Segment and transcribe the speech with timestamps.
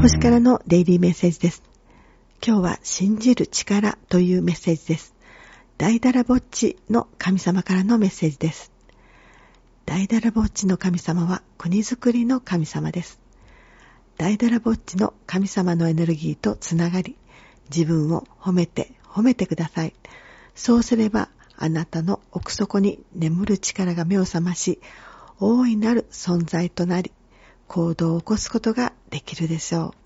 [0.00, 1.62] 星からのデイリーメッセージです。
[2.46, 5.14] 今日は信じる力というメッセージです。
[5.78, 8.70] 大ダラぼっちの神様からのメッセージです。
[9.86, 13.18] 大ダラぼっちの神様は国づくりの神様です。
[14.18, 17.16] 大ダラぼっちの神様のエネルギーとつながり、
[17.70, 19.94] 自分を褒めて褒めてください。
[20.54, 24.80] そうすればあなたの奥底に眠る力が目を覚まし、
[25.40, 27.12] 大いなる存在となり、
[27.68, 29.94] 行動を起こすことができるでしょ